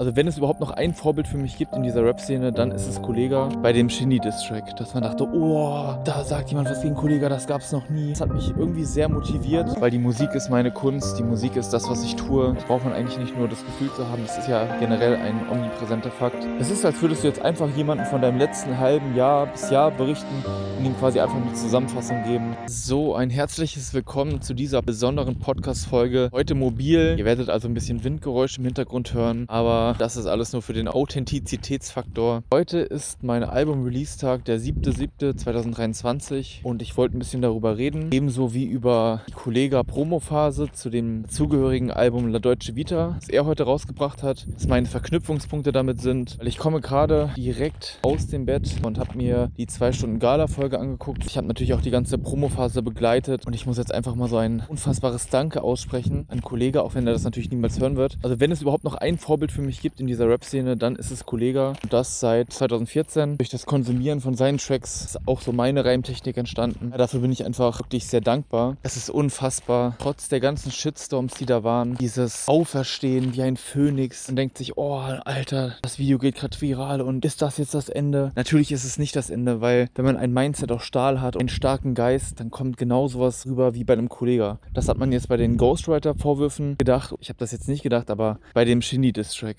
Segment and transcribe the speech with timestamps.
[0.00, 2.88] Also wenn es überhaupt noch ein Vorbild für mich gibt in dieser Rap-Szene, dann ist
[2.88, 4.74] es Kollega bei dem Shindy-Distrack.
[4.76, 8.08] Dass man dachte, oh, da sagt jemand was gegen Kollega, das gab es noch nie.
[8.08, 11.74] Das hat mich irgendwie sehr motiviert, weil die Musik ist meine Kunst, die Musik ist
[11.74, 12.54] das, was ich tue.
[12.54, 15.38] Da braucht man eigentlich nicht nur das Gefühl zu haben, das ist ja generell ein
[15.50, 16.46] omnipräsenter Fakt.
[16.58, 19.90] Es ist, als würdest du jetzt einfach jemanden von deinem letzten halben Jahr bis Jahr
[19.90, 20.34] berichten
[20.78, 22.56] und ihm quasi einfach eine Zusammenfassung geben.
[22.68, 26.30] So, ein herzliches Willkommen zu dieser besonderen Podcast-Folge.
[26.32, 27.16] Heute mobil.
[27.18, 30.72] Ihr werdet also ein bisschen Windgeräusche im Hintergrund hören, aber das ist alles nur für
[30.72, 32.42] den Authentizitätsfaktor.
[32.52, 38.64] Heute ist mein Album-Release-Tag, der 7.7.2023 und ich wollte ein bisschen darüber reden, ebenso wie
[38.64, 44.46] über die Kollega-Promo-Phase zu dem zugehörigen Album La Deutsche Vita, das er heute rausgebracht hat,
[44.54, 49.16] was meine Verknüpfungspunkte damit sind, weil ich komme gerade direkt aus dem Bett und habe
[49.16, 51.24] mir die zwei Stunden Gala-Folge angeguckt.
[51.26, 54.36] Ich habe natürlich auch die ganze Promo-Phase begleitet und ich muss jetzt einfach mal so
[54.36, 58.18] ein unfassbares Danke aussprechen an Kollege, auch wenn er das natürlich niemals hören wird.
[58.22, 61.10] Also wenn es überhaupt noch ein Vorbild für mich gibt in dieser Rap-Szene, dann ist
[61.10, 61.74] es Kollega.
[61.82, 63.38] Und das seit 2014.
[63.38, 66.92] Durch das Konsumieren von seinen Tracks ist auch so meine Reimtechnik entstanden.
[66.96, 68.76] Dafür bin ich einfach wirklich sehr dankbar.
[68.82, 69.96] Es ist unfassbar.
[69.98, 74.76] Trotz der ganzen Shitstorms, die da waren, dieses Auferstehen wie ein Phönix und denkt sich,
[74.76, 78.32] oh, Alter, das Video geht gerade viral und ist das jetzt das Ende?
[78.36, 81.42] Natürlich ist es nicht das Ende, weil wenn man ein Mindset aus Stahl hat und
[81.42, 84.58] einen starken Geist, dann kommt genau sowas rüber wie bei einem Kollegen.
[84.72, 87.14] Das hat man jetzt bei den Ghostwriter-Vorwürfen gedacht.
[87.20, 88.82] Ich habe das jetzt nicht gedacht, aber bei dem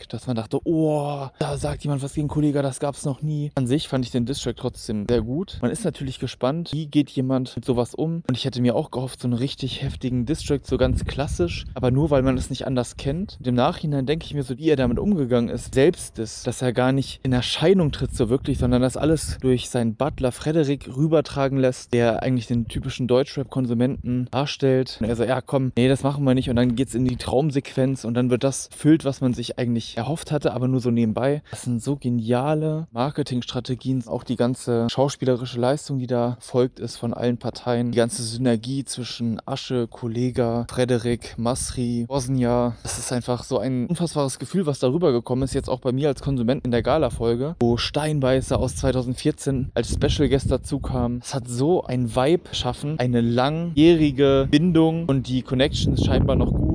[0.01, 3.21] Shindy-Distrack, dass man dachte, oh, da sagt jemand was gegen Kollege, das gab es noch
[3.21, 3.51] nie.
[3.55, 5.59] An sich fand ich den Distrack trotzdem sehr gut.
[5.61, 8.23] Man ist natürlich gespannt, wie geht jemand mit sowas um.
[8.27, 11.91] Und ich hätte mir auch gehofft, so einen richtig heftigen Distrack, so ganz klassisch, aber
[11.91, 13.37] nur weil man es nicht anders kennt.
[13.43, 16.73] Im Nachhinein denke ich mir so, wie er damit umgegangen ist, selbst ist, dass er
[16.73, 21.57] gar nicht in Erscheinung tritt so wirklich, sondern das alles durch seinen Butler Frederik rübertragen
[21.57, 24.97] lässt, der eigentlich den typischen Deutschrap-Konsumenten darstellt.
[25.01, 26.49] Und er so, ja komm, nee, das machen wir nicht.
[26.49, 29.57] Und dann geht es in die Traumsequenz und dann wird das füllt, was man sich
[29.59, 31.41] eigentlich erhofft hatte, aber nur so nebenbei.
[31.51, 37.13] Das sind so geniale Marketingstrategien, auch die ganze schauspielerische Leistung, die da folgt ist von
[37.13, 42.75] allen Parteien, die ganze Synergie zwischen Asche, Kollega, Frederik, Masri, Bosnia.
[42.83, 46.07] Das ist einfach so ein unfassbares Gefühl, was darüber gekommen ist, jetzt auch bei mir
[46.07, 51.19] als Konsument in der Gala-Folge, wo Steinbeißer aus 2014 als Special Guest dazu kam.
[51.23, 56.51] Es hat so ein Vibe geschaffen, eine langjährige Bindung und die Connection ist scheinbar noch
[56.51, 56.70] gut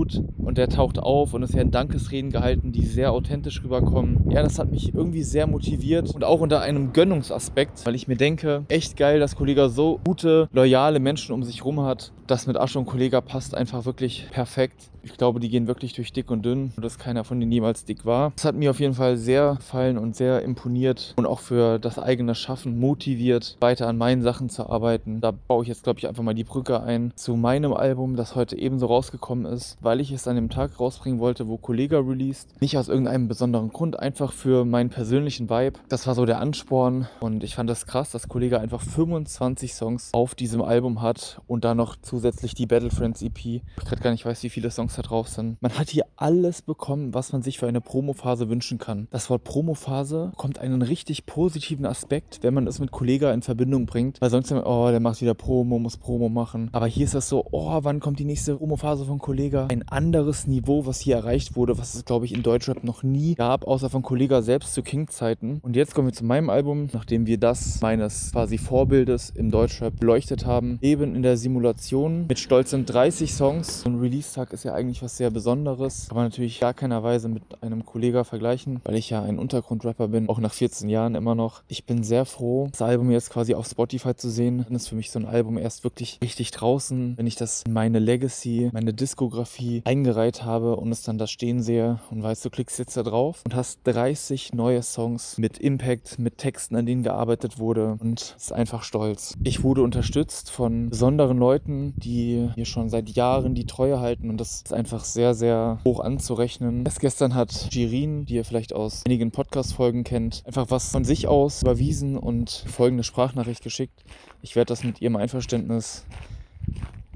[0.46, 4.20] und der taucht auf und es werden Dankesreden gehalten, die sehr authentisch rüberkommen.
[4.30, 8.16] Ja, das hat mich irgendwie sehr motiviert und auch unter einem Gönnungsaspekt, weil ich mir
[8.16, 12.12] denke, echt geil, dass Kollega so gute, loyale Menschen um sich rum hat.
[12.28, 14.90] Das mit Asche und Kollega passt einfach wirklich perfekt.
[15.06, 18.04] Ich glaube, die gehen wirklich durch dick und dünn, dass keiner von denen jemals dick
[18.04, 18.32] war.
[18.34, 21.98] Das hat mir auf jeden Fall sehr gefallen und sehr imponiert und auch für das
[22.00, 25.20] eigene Schaffen motiviert, weiter an meinen Sachen zu arbeiten.
[25.20, 28.34] Da baue ich jetzt, glaube ich, einfach mal die Brücke ein zu meinem Album, das
[28.34, 32.60] heute ebenso rausgekommen ist, weil ich es an dem Tag rausbringen wollte, wo Kollega released.
[32.60, 35.78] Nicht aus irgendeinem besonderen Grund, einfach für meinen persönlichen Vibe.
[35.88, 40.10] Das war so der Ansporn und ich fand das krass, dass Kollega einfach 25 Songs
[40.12, 43.38] auf diesem Album hat und da noch zusätzlich die Battle Friends EP.
[43.38, 45.60] Ich gerade gar nicht weiß, wie viele Songs da drauf sind.
[45.62, 49.08] Man hat hier alles bekommen, was man sich für eine Promophase wünschen kann.
[49.10, 53.86] Das Wort Promophase kommt einen richtig positiven Aspekt, wenn man es mit Kollega in Verbindung
[53.86, 56.70] bringt, weil sonst oh, der macht wieder Promo, muss Promo machen.
[56.72, 59.66] Aber hier ist das so, oh, wann kommt die nächste Promophase von Kollega?
[59.68, 63.34] Ein anderes Niveau, was hier erreicht wurde, was es, glaube ich, in Deutschrap noch nie
[63.34, 65.60] gab, außer von Kollega selbst zu King-Zeiten.
[65.62, 69.98] Und jetzt kommen wir zu meinem Album, nachdem wir das meines quasi Vorbildes im Deutschrap
[69.98, 73.82] beleuchtet haben, eben in der Simulation mit stolzen 30 Songs.
[73.82, 77.42] So ein Release-Tag ist ja eigentlich was sehr Besonderes, man natürlich gar keiner Weise mit
[77.62, 81.62] einem Kollega vergleichen, weil ich ja ein Untergrundrapper bin, auch nach 14 Jahren immer noch.
[81.68, 84.64] Ich bin sehr froh, das Album jetzt quasi auf Spotify zu sehen.
[84.66, 87.72] Dann ist für mich so ein Album erst wirklich richtig draußen, wenn ich das in
[87.72, 92.50] meine Legacy, meine Diskografie eingereiht habe und es dann da stehen sehe und weißt, du
[92.50, 97.02] klickst jetzt da drauf und hast 30 neue Songs mit Impact, mit Texten, an denen
[97.02, 99.34] gearbeitet wurde und ist einfach stolz.
[99.42, 104.40] Ich wurde unterstützt von besonderen Leuten, die hier schon seit Jahren die Treue halten und
[104.40, 106.84] das ist einfach sehr, sehr hoch anzurechnen.
[106.84, 111.26] Erst gestern hat Jirin, die ihr vielleicht aus einigen Podcast-Folgen kennt, einfach was von sich
[111.26, 114.04] aus überwiesen und folgende Sprachnachricht geschickt.
[114.42, 116.04] Ich werde das mit ihrem Einverständnis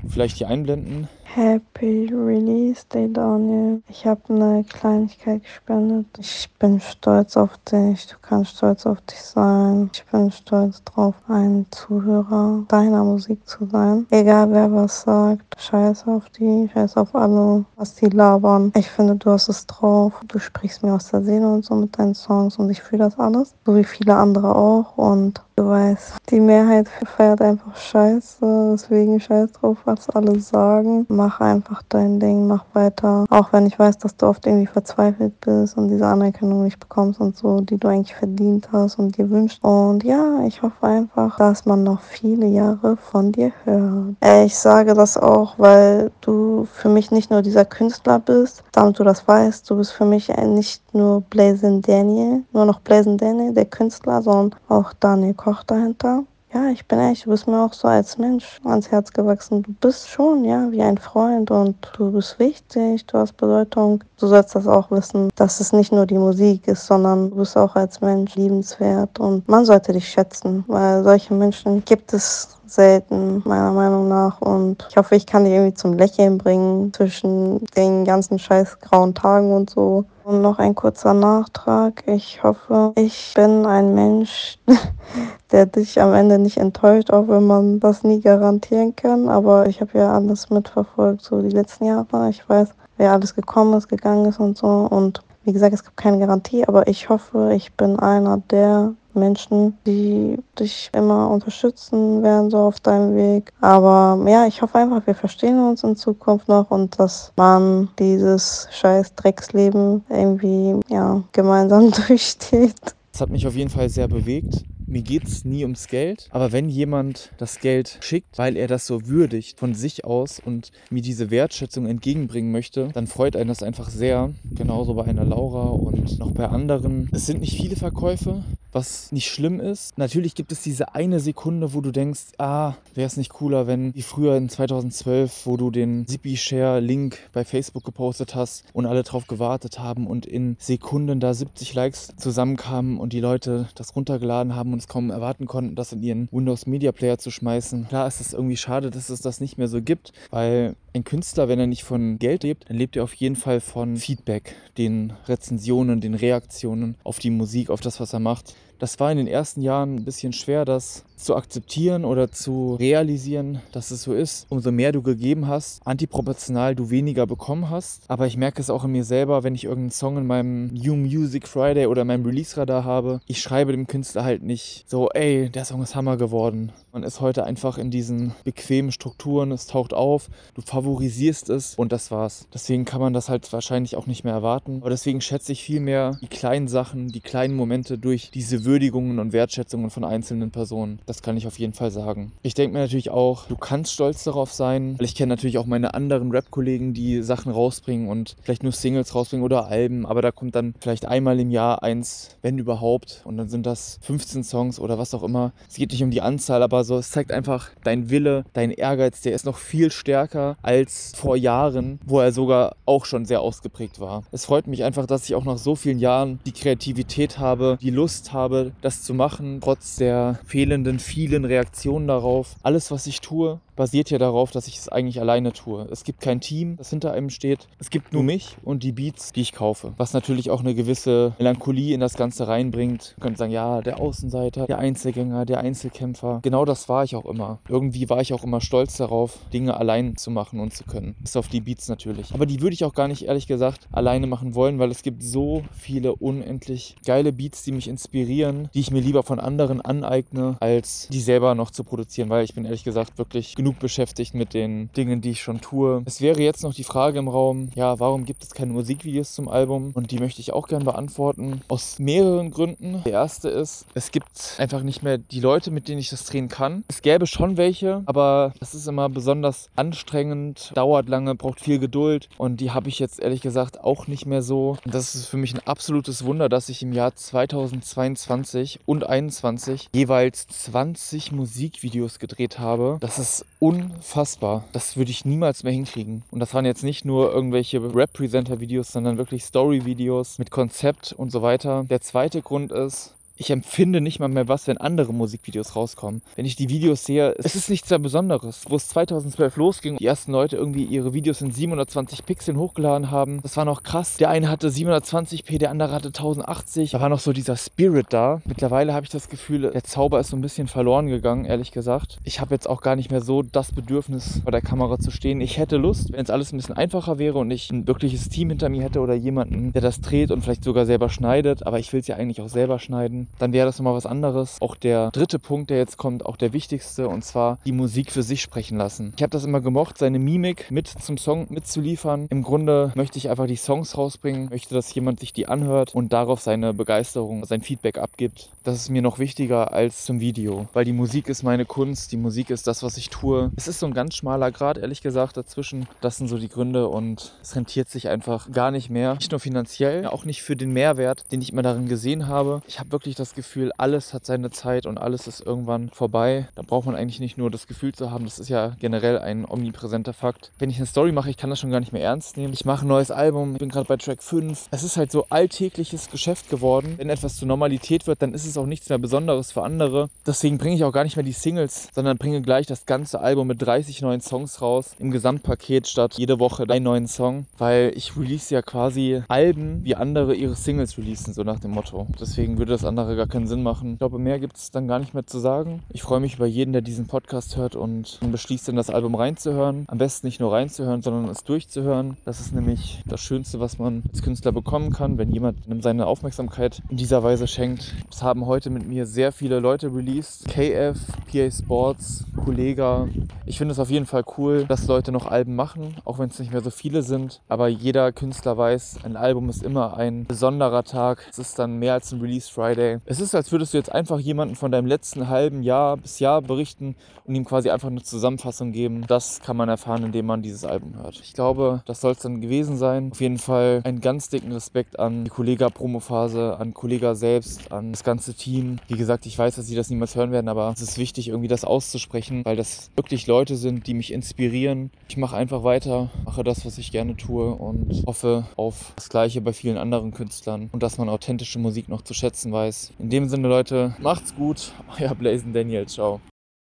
[0.08, 1.08] vielleicht hier einblenden.
[1.32, 3.82] Happy Release Day, Daniel.
[3.88, 6.06] Ich habe eine Kleinigkeit gespendet.
[6.19, 8.08] Ich bin stolz auf dich.
[8.08, 9.91] Du kannst stolz auf dich sein.
[9.93, 14.06] Ich bin stolz drauf, ein Zuhörer deiner Musik zu sein.
[14.11, 18.73] Egal wer was sagt, scheiß auf die, scheiß auf alle, was die labern.
[18.76, 20.12] Ich finde, du hast es drauf.
[20.26, 23.17] Du sprichst mir aus der Seele und so mit deinen Songs und ich fühle das
[23.20, 23.55] alles.
[23.64, 24.99] So wie viele andere auch.
[24.99, 31.06] Und Weißt, die Mehrheit feiert einfach Scheiße, deswegen scheiß drauf, was alle sagen.
[31.08, 33.24] Mach einfach dein Ding, mach weiter.
[33.30, 37.20] Auch wenn ich weiß, dass du oft irgendwie verzweifelt bist und diese Anerkennung nicht bekommst
[37.20, 39.62] und so, die du eigentlich verdient hast und dir wünschst.
[39.62, 44.16] Und ja, ich hoffe einfach, dass man noch viele Jahre von dir hört.
[44.24, 48.98] Äh, ich sage das auch, weil du für mich nicht nur dieser Künstler bist, damit
[48.98, 53.52] du das weißt, du bist für mich nicht nur Blazing Daniel, nur noch Blazing Daniel,
[53.52, 56.25] der Künstler, sondern auch Daniel Koch dahinter.
[56.52, 59.62] Ja, ich bin ehrlich, du bist mir auch so als Mensch ans Herz gewachsen.
[59.62, 64.02] Du bist schon, ja, wie ein Freund und du bist wichtig, du hast Bedeutung.
[64.19, 67.56] Du sollst das auch wissen, dass es nicht nur die Musik ist, sondern du bist
[67.56, 73.43] auch als Mensch liebenswert und man sollte dich schätzen, weil solche Menschen gibt es selten,
[73.44, 74.40] meiner Meinung nach.
[74.40, 79.14] Und ich hoffe, ich kann dich irgendwie zum Lächeln bringen zwischen den ganzen scheiß grauen
[79.14, 80.05] Tagen und so.
[80.25, 82.05] Und noch ein kurzer Nachtrag.
[82.06, 84.58] Ich hoffe, ich bin ein Mensch,
[85.52, 89.28] der dich am Ende nicht enttäuscht, auch wenn man das nie garantieren kann.
[89.28, 92.28] Aber ich habe ja alles mitverfolgt, so die letzten Jahre.
[92.31, 94.69] Ich weiß, wer alles gekommen ist, gegangen ist und so.
[94.69, 99.78] Und wie gesagt, es gibt keine Garantie, aber ich hoffe, ich bin einer der Menschen,
[99.87, 103.52] die dich immer unterstützen werden, so auf deinem Weg.
[103.61, 108.69] Aber ja, ich hoffe einfach, wir verstehen uns in Zukunft noch und dass man dieses
[108.72, 112.75] scheiß Drecksleben irgendwie, ja, gemeinsam durchsteht.
[113.12, 114.64] Das hat mich auf jeden Fall sehr bewegt.
[114.90, 118.88] Mir geht es nie ums Geld, aber wenn jemand das Geld schickt, weil er das
[118.88, 123.62] so würdigt von sich aus und mir diese Wertschätzung entgegenbringen möchte, dann freut einen das
[123.62, 124.31] einfach sehr.
[124.50, 127.08] Genauso bei einer Laura und noch bei anderen.
[127.12, 129.96] Es sind nicht viele Verkäufe, was nicht schlimm ist.
[129.99, 133.94] Natürlich gibt es diese eine Sekunde, wo du denkst, ah, wäre es nicht cooler, wenn
[133.94, 139.26] wie früher in 2012, wo du den Zippy-Share-Link bei Facebook gepostet hast und alle drauf
[139.26, 144.73] gewartet haben und in Sekunden da 70 Likes zusammenkamen und die Leute das runtergeladen haben
[144.73, 147.88] und es kaum erwarten konnten, das in ihren Windows Media Player zu schmeißen.
[147.88, 151.48] Klar ist es irgendwie schade, dass es das nicht mehr so gibt, weil ein Künstler,
[151.48, 155.12] wenn er nicht von Geld lebt, dann lebt er auf jeden Fall von Feedback, den
[155.26, 158.54] Rezensionen, den Reaktionen auf die Musik, auf das, was er macht.
[158.81, 163.60] Das war in den ersten Jahren ein bisschen schwer, das zu akzeptieren oder zu realisieren,
[163.72, 164.46] dass es so ist.
[164.48, 168.04] Umso mehr du gegeben hast, antiproportional du weniger bekommen hast.
[168.08, 170.96] Aber ich merke es auch in mir selber, wenn ich irgendeinen Song in meinem New
[170.96, 173.20] Music Friday oder meinem Release-Radar habe.
[173.26, 176.72] Ich schreibe dem Künstler halt nicht so, ey, der Song ist Hammer geworden.
[176.90, 181.92] Man ist heute einfach in diesen bequemen Strukturen, es taucht auf, du favorisierst es und
[181.92, 182.46] das war's.
[182.54, 184.78] Deswegen kann man das halt wahrscheinlich auch nicht mehr erwarten.
[184.80, 189.18] Aber deswegen schätze ich viel mehr die kleinen Sachen, die kleinen Momente durch diese Würdigungen
[189.18, 191.00] und Wertschätzungen von einzelnen Personen.
[191.04, 192.32] Das kann ich auf jeden Fall sagen.
[192.42, 195.66] Ich denke mir natürlich auch, du kannst stolz darauf sein, weil ich kenne natürlich auch
[195.66, 200.30] meine anderen Rap-Kollegen, die Sachen rausbringen und vielleicht nur Singles rausbringen oder Alben, aber da
[200.30, 204.80] kommt dann vielleicht einmal im Jahr eins, wenn überhaupt, und dann sind das 15 Songs
[204.80, 205.52] oder was auch immer.
[205.68, 209.20] Es geht nicht um die Anzahl, aber so, es zeigt einfach dein Wille, dein Ehrgeiz,
[209.20, 210.69] der ist noch viel stärker als
[211.17, 214.25] vor Jahren, wo er sogar auch schon sehr ausgeprägt war.
[214.31, 217.90] Es freut mich einfach, dass ich auch nach so vielen Jahren die Kreativität habe, die
[217.90, 222.56] Lust habe, das zu machen, trotz der fehlenden vielen Reaktionen darauf.
[222.62, 225.88] Alles, was ich tue, basiert ja darauf, dass ich es eigentlich alleine tue.
[225.90, 227.66] Es gibt kein Team, das hinter einem steht.
[227.78, 229.94] Es gibt nur mich und die Beats, die ich kaufe.
[229.96, 233.14] Was natürlich auch eine gewisse Melancholie in das Ganze reinbringt.
[233.16, 236.40] Man könnte sagen, ja, der Außenseiter, der Einzelgänger, der Einzelkämpfer.
[236.42, 237.60] Genau das war ich auch immer.
[237.70, 241.16] Irgendwie war ich auch immer stolz darauf, Dinge allein zu machen und zu können.
[241.18, 242.34] Bis auf die Beats natürlich.
[242.34, 245.22] Aber die würde ich auch gar nicht, ehrlich gesagt, alleine machen wollen, weil es gibt
[245.22, 250.58] so viele unendlich geile Beats, die mich inspirieren, die ich mir lieber von anderen aneigne,
[250.60, 254.34] als die selber noch zu produzieren, weil ich bin ehrlich gesagt wirklich genug genug beschäftigt
[254.34, 256.02] mit den Dingen, die ich schon tue.
[256.04, 259.48] Es wäre jetzt noch die Frage im Raum, ja, warum gibt es keine Musikvideos zum
[259.48, 259.92] Album?
[259.94, 261.62] Und die möchte ich auch gerne beantworten.
[261.68, 263.02] Aus mehreren Gründen.
[263.04, 266.48] Der erste ist, es gibt einfach nicht mehr die Leute, mit denen ich das drehen
[266.48, 266.84] kann.
[266.88, 272.28] Es gäbe schon welche, aber das ist immer besonders anstrengend, dauert lange, braucht viel Geduld.
[272.38, 274.76] Und die habe ich jetzt ehrlich gesagt auch nicht mehr so.
[274.84, 279.88] Und das ist für mich ein absolutes Wunder, dass ich im Jahr 2022 und 2021
[279.92, 282.98] jeweils 20 Musikvideos gedreht habe.
[283.00, 284.64] Das ist unfassbar.
[284.73, 286.25] Das würde ich niemals mehr hinkriegen.
[286.33, 291.43] Und das waren jetzt nicht nur irgendwelche Rap-Presenter-Videos, sondern wirklich Story-Videos mit Konzept und so
[291.43, 291.85] weiter.
[291.88, 296.20] Der zweite Grund ist, ich empfinde nicht mal mehr was, wenn andere Musikvideos rauskommen.
[296.37, 298.64] Wenn ich die Videos sehe, es ist nichts sehr Besonderes.
[298.68, 303.40] Wo es 2012 losging, die ersten Leute irgendwie ihre Videos in 720 Pixeln hochgeladen haben,
[303.42, 304.18] das war noch krass.
[304.18, 306.90] Der eine hatte 720p, der andere hatte 1080.
[306.90, 308.42] Da war noch so dieser Spirit da.
[308.44, 312.18] Mittlerweile habe ich das Gefühl, der Zauber ist so ein bisschen verloren gegangen, ehrlich gesagt.
[312.25, 315.40] Ich habe jetzt auch gar nicht mehr so das Bedürfnis, vor der Kamera zu stehen.
[315.40, 318.50] Ich hätte Lust, wenn es alles ein bisschen einfacher wäre und ich ein wirkliches Team
[318.50, 321.66] hinter mir hätte oder jemanden, der das dreht und vielleicht sogar selber schneidet.
[321.66, 323.28] Aber ich will es ja eigentlich auch selber schneiden.
[323.38, 324.56] Dann wäre das nochmal was anderes.
[324.60, 328.22] Auch der dritte Punkt, der jetzt kommt, auch der wichtigste, und zwar die Musik für
[328.22, 329.12] sich sprechen lassen.
[329.16, 332.26] Ich habe das immer gemocht, seine Mimik mit zum Song mitzuliefern.
[332.30, 336.12] Im Grunde möchte ich einfach die Songs rausbringen, möchte, dass jemand sich die anhört und
[336.12, 338.50] darauf seine Begeisterung, sein Feedback abgibt.
[338.64, 342.16] Das ist mir noch wichtiger als zum Video, weil die Musik ist meine Kunst, die
[342.16, 343.50] Musik ist das, was ich tue.
[343.56, 345.87] Es ist so ein ganz schmaler Grad, ehrlich gesagt, dazwischen.
[346.00, 349.14] Das sind so die Gründe und es rentiert sich einfach gar nicht mehr.
[349.14, 352.62] Nicht nur finanziell, auch nicht für den Mehrwert, den ich immer darin gesehen habe.
[352.68, 356.48] Ich habe wirklich das Gefühl, alles hat seine Zeit und alles ist irgendwann vorbei.
[356.54, 359.44] Da braucht man eigentlich nicht nur das Gefühl zu haben, das ist ja generell ein
[359.48, 360.50] omnipräsenter Fakt.
[360.58, 362.52] Wenn ich eine Story mache, ich kann das schon gar nicht mehr ernst nehmen.
[362.52, 364.68] Ich mache ein neues Album, bin gerade bei Track 5.
[364.70, 366.94] Es ist halt so alltägliches Geschäft geworden.
[366.96, 370.08] Wenn etwas zur Normalität wird, dann ist es auch nichts mehr Besonderes für andere.
[370.26, 373.46] Deswegen bringe ich auch gar nicht mehr die Singles, sondern bringe gleich das ganze Album
[373.46, 378.16] mit 30 neuen Songs raus im Gesamtpaket statt jede Woche einen neuen Song, weil ich
[378.16, 382.06] release ja quasi Alben, wie andere ihre Singles releasen, so nach dem Motto.
[382.20, 383.92] Deswegen würde das andere gar keinen Sinn machen.
[383.92, 385.83] Ich glaube, mehr gibt es dann gar nicht mehr zu sagen.
[385.90, 389.85] Ich freue mich über jeden, der diesen Podcast hört und beschließt, in das Album reinzuhören.
[389.88, 392.16] Am besten nicht nur reinzuhören, sondern es durchzuhören.
[392.25, 396.07] Das ist nämlich das Schönste, was man als Künstler bekommen kann, wenn jemand einem seine
[396.07, 397.95] Aufmerksamkeit in dieser Weise schenkt.
[398.11, 400.47] Es haben heute mit mir sehr viele Leute released.
[400.49, 400.99] KF,
[401.30, 403.09] PA Sports, Kollega.
[403.47, 406.38] Ich finde es auf jeden Fall cool, dass Leute noch Alben machen, auch wenn es
[406.38, 407.40] nicht mehr so viele sind.
[407.49, 411.26] Aber jeder Künstler weiß, ein Album ist immer ein besonderer Tag.
[411.30, 412.89] Es ist dann mehr als ein Release Friday.
[413.04, 416.42] Es ist, als würdest du jetzt einfach jemanden von deinem letzten halben Jahr bis Jahr
[416.42, 419.04] berichten und ihm quasi einfach eine Zusammenfassung geben.
[419.06, 421.20] Das kann man erfahren, indem man dieses Album hört.
[421.20, 423.11] Ich glaube, das soll es dann gewesen sein.
[423.12, 428.04] Auf jeden Fall einen ganz dicken Respekt an die Kollega-Promophase, an Kollega selbst, an das
[428.04, 428.78] ganze Team.
[428.88, 431.49] Wie gesagt, ich weiß, dass sie das niemals hören werden, aber es ist wichtig, irgendwie
[431.49, 434.90] das auszusprechen, weil das wirklich Leute sind, die mich inspirieren.
[435.09, 439.40] Ich mache einfach weiter, mache das, was ich gerne tue und hoffe auf das Gleiche
[439.40, 442.79] bei vielen anderen Künstlern und dass man authentische Musik noch zu schätzen weiß.
[442.99, 444.72] In dem Sinne, Leute, macht's gut.
[444.99, 445.87] Euer Blazen Daniel.
[445.87, 446.20] Ciao.